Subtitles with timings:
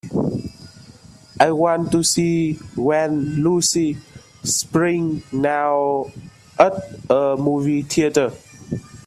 [1.39, 3.97] I want to see Wenn Lucy
[4.41, 6.11] springt now
[6.57, 6.73] at
[7.07, 8.31] a movie theatre.